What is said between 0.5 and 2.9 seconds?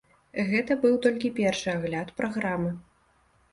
Гэта быў толькі першы агляд праграмы.